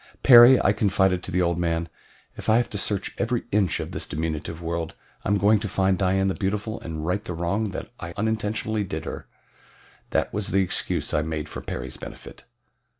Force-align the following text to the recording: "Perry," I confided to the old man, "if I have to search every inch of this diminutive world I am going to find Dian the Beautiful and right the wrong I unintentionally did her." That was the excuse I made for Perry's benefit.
"Perry," 0.23 0.59
I 0.59 0.73
confided 0.73 1.21
to 1.21 1.31
the 1.31 1.43
old 1.43 1.59
man, 1.59 1.87
"if 2.35 2.49
I 2.49 2.57
have 2.57 2.71
to 2.71 2.77
search 2.79 3.13
every 3.19 3.43
inch 3.51 3.79
of 3.79 3.91
this 3.91 4.07
diminutive 4.07 4.59
world 4.59 4.95
I 5.23 5.29
am 5.29 5.37
going 5.37 5.59
to 5.59 5.67
find 5.67 5.95
Dian 5.99 6.27
the 6.27 6.33
Beautiful 6.33 6.81
and 6.81 7.05
right 7.05 7.23
the 7.23 7.35
wrong 7.35 7.71
I 7.99 8.11
unintentionally 8.17 8.83
did 8.83 9.05
her." 9.05 9.27
That 10.09 10.33
was 10.33 10.47
the 10.47 10.63
excuse 10.63 11.13
I 11.13 11.21
made 11.21 11.47
for 11.47 11.61
Perry's 11.61 11.97
benefit. 11.97 12.45